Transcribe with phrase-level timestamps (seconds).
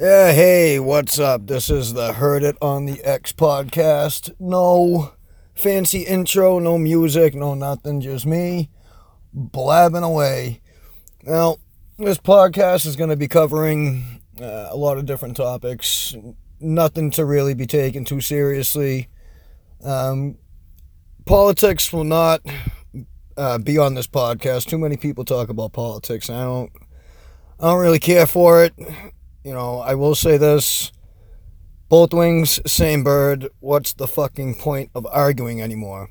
[0.00, 1.46] Yeah, hey, what's up?
[1.46, 4.32] This is the Heard It on the X podcast.
[4.40, 5.12] No
[5.54, 8.70] fancy intro, no music, no nothing, just me
[9.32, 10.60] blabbing away.
[11.22, 11.58] Now,
[11.96, 16.16] this podcast is going to be covering uh, a lot of different topics.
[16.58, 19.08] Nothing to really be taken too seriously.
[19.84, 20.38] Um,
[21.24, 22.40] politics will not
[23.36, 24.66] uh, be on this podcast.
[24.66, 26.28] Too many people talk about politics.
[26.28, 26.72] I don't.
[27.60, 28.74] I don't really care for it.
[29.44, 30.90] You know, I will say this.
[31.90, 33.48] Both wings, same bird.
[33.60, 36.08] What's the fucking point of arguing anymore?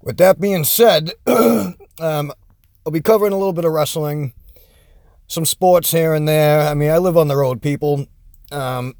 [0.00, 4.32] With that being said, um, I'll be covering a little bit of wrestling,
[5.26, 6.62] some sports here and there.
[6.62, 8.06] I mean, I live on the road, people.
[8.50, 8.94] Um,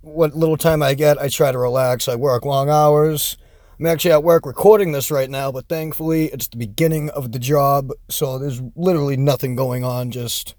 [0.00, 2.06] what little time I get, I try to relax.
[2.08, 3.36] I work long hours.
[3.80, 7.40] I'm actually at work recording this right now, but thankfully it's the beginning of the
[7.40, 10.54] job, so there's literally nothing going on, just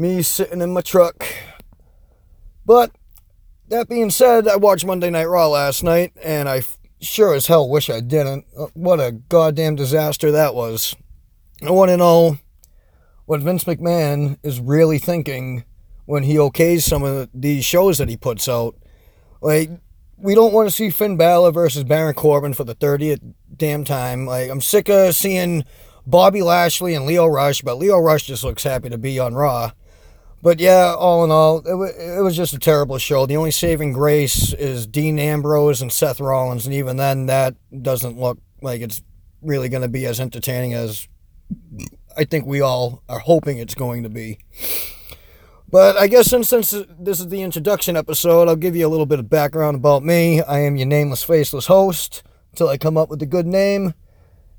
[0.00, 1.26] me sitting in my truck.
[2.64, 2.92] But
[3.68, 6.62] that being said, I watched Monday Night Raw last night, and I
[7.00, 8.46] sure as hell wish I didn't.
[8.58, 10.96] Uh, what a goddamn disaster that was.
[11.62, 12.38] I want to know
[13.26, 15.64] what Vince McMahon is really thinking
[16.06, 18.76] when he okays some of these shows that he puts out.
[19.40, 19.70] Like,
[20.16, 24.26] we don't want to see Finn Balor versus Baron Corbin for the 30th damn time.
[24.26, 25.64] Like, I'm sick of seeing
[26.06, 29.72] Bobby Lashley and Lio Rush, but Lio Rush just looks happy to be on Raw.
[30.42, 33.26] But yeah, all in all, it, w- it was just a terrible show.
[33.26, 38.18] The only saving grace is Dean Ambrose and Seth Rollins, and even then, that doesn't
[38.18, 39.02] look like it's
[39.42, 41.08] really going to be as entertaining as
[42.16, 44.38] I think we all are hoping it's going to be.
[45.70, 49.06] But I guess since, since this is the introduction episode, I'll give you a little
[49.06, 50.42] bit of background about me.
[50.42, 53.94] I am your nameless, faceless host until I come up with a good name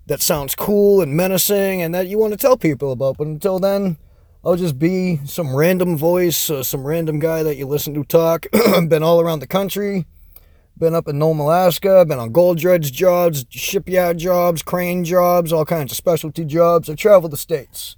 [0.07, 3.17] that sounds cool and menacing and that you want to tell people about.
[3.17, 3.97] But until then,
[4.43, 8.47] I'll just be some random voice, uh, some random guy that you listen to talk.
[8.87, 10.07] been all around the country.
[10.75, 12.03] Been up in Nome, Alaska.
[12.05, 16.89] Been on gold dredge jobs, shipyard jobs, crane jobs, all kinds of specialty jobs.
[16.89, 17.95] I traveled the states.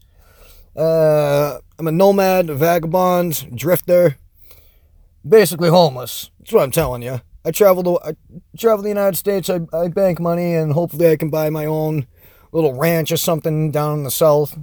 [0.75, 4.17] Uh, I'm a nomad, a vagabond, drifter,
[5.25, 6.29] basically homeless.
[6.40, 7.22] That's what I'm telling you.
[7.46, 8.16] I travel the I
[8.57, 9.50] travel the United States.
[9.50, 12.06] I, I bank money, and hopefully I can buy my own
[12.51, 14.57] little ranch or something down in the south.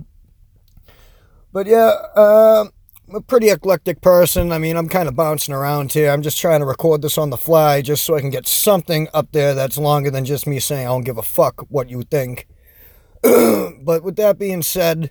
[1.53, 2.67] But yeah, uh,
[3.09, 4.53] I'm a pretty eclectic person.
[4.53, 6.11] I mean, I'm kind of bouncing around here.
[6.11, 9.09] I'm just trying to record this on the fly just so I can get something
[9.13, 12.03] up there that's longer than just me saying I don't give a fuck what you
[12.03, 12.47] think.
[13.23, 15.11] but with that being said,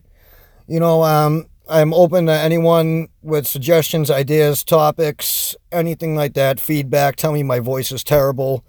[0.65, 7.17] you know, um, I'm open to anyone with suggestions, ideas, topics, anything like that, feedback.
[7.17, 8.63] Tell me my voice is terrible.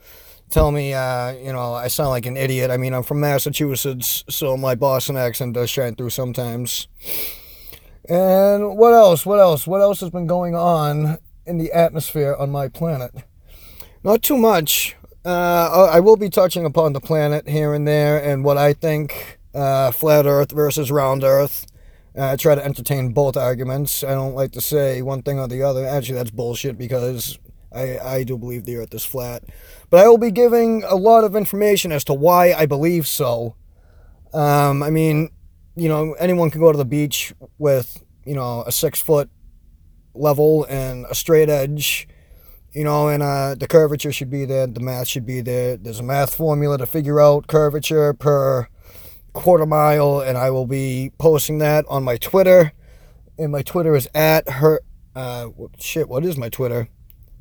[0.50, 2.72] Tell me, uh, you know, I sound like an idiot.
[2.72, 6.88] I mean, I'm from Massachusetts, so my Boston accent does shine through sometimes.
[8.10, 9.24] And what else?
[9.24, 9.68] What else?
[9.68, 13.12] What else has been going on in the atmosphere on my planet?
[14.02, 14.96] Not too much.
[15.24, 19.38] Uh, I will be touching upon the planet here and there and what I think
[19.54, 21.66] uh, flat Earth versus round Earth.
[22.18, 24.02] Uh, I try to entertain both arguments.
[24.02, 25.86] I don't like to say one thing or the other.
[25.86, 27.38] Actually, that's bullshit because
[27.72, 29.44] I, I do believe the Earth is flat.
[29.88, 33.54] But I will be giving a lot of information as to why I believe so.
[34.32, 35.30] Um, I mean,
[35.76, 39.30] you know, anyone can go to the beach with, you know, a six foot
[40.14, 42.08] level and a straight edge,
[42.72, 45.76] you know, and uh, the curvature should be there, the math should be there.
[45.76, 48.68] There's a math formula to figure out curvature per
[49.32, 52.72] quarter mile, and I will be posting that on my Twitter.
[53.38, 54.80] And my Twitter is at her.
[55.14, 55.48] Uh,
[55.78, 56.88] shit, what is my Twitter?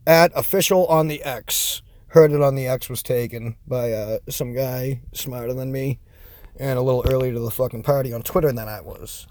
[0.08, 1.82] At official on the X.
[2.08, 6.00] Heard it on the X was taken by uh, some guy smarter than me
[6.60, 9.26] and a little earlier to the fucking party on Twitter than I was.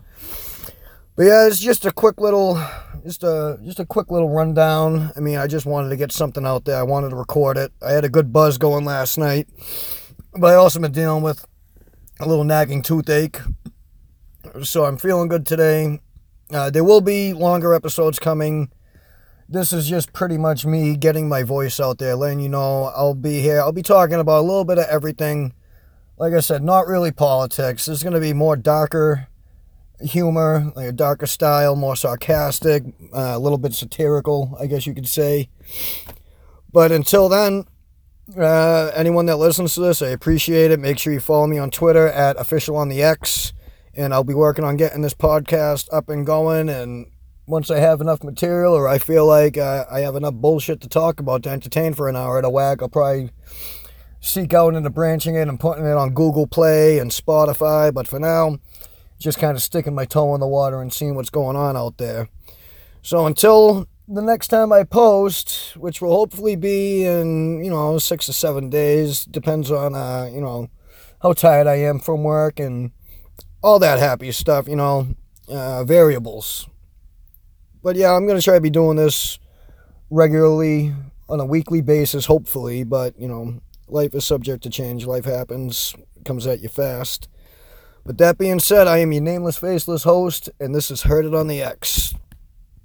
[1.15, 2.63] But yeah, it's just a quick little,
[3.05, 5.11] just a just a quick little rundown.
[5.17, 6.79] I mean, I just wanted to get something out there.
[6.79, 7.73] I wanted to record it.
[7.83, 9.49] I had a good buzz going last night,
[10.33, 11.45] but I also been dealing with
[12.21, 13.41] a little nagging toothache,
[14.63, 16.01] so I'm feeling good today.
[16.53, 18.71] Uh, there will be longer episodes coming.
[19.49, 23.15] This is just pretty much me getting my voice out there, letting you know I'll
[23.15, 23.61] be here.
[23.61, 25.53] I'll be talking about a little bit of everything
[26.19, 27.87] like I said, not really politics.
[27.87, 29.29] There's going to be more darker
[30.01, 32.85] humor, like a darker style, more sarcastic,
[33.15, 35.49] uh, a little bit satirical, I guess you could say.
[36.73, 37.65] But until then,
[38.37, 40.81] uh, anyone that listens to this, I appreciate it.
[40.81, 43.53] Make sure you follow me on Twitter at official on the X,
[43.95, 46.69] and I'll be working on getting this podcast up and going.
[46.69, 47.07] And
[47.47, 50.89] once I have enough material, or I feel like uh, I have enough bullshit to
[50.89, 53.31] talk about to entertain for an hour at a whack, I'll probably
[54.21, 57.93] seek out into branching it and putting it on Google Play and Spotify.
[57.93, 58.59] But for now,
[59.19, 61.99] just kind of sticking my toe in the water and seeing what's going on out
[61.99, 62.29] there.
[63.03, 68.27] So until the next time I post, which will hopefully be in, you know, six
[68.27, 70.69] to seven days, depends on, uh, you know,
[71.23, 72.93] how tired I am from work and
[73.63, 75.09] all that happy stuff, you know,
[75.49, 76.69] uh, variables.
[77.83, 79.39] But yeah, I'm to try to be doing this
[80.11, 80.95] regularly
[81.29, 82.85] on a weekly basis, hopefully.
[82.85, 85.07] But, you know, life is subject to change.
[85.07, 85.95] Life happens,
[86.25, 87.29] comes at you fast.
[88.05, 91.35] But that being said, I am your nameless, faceless host, and this is Heard It
[91.35, 92.15] on the X.